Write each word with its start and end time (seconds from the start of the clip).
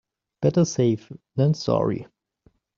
Better 0.41 0.65
safe 0.65 1.11
than 1.35 1.53
sorry. 1.53 2.07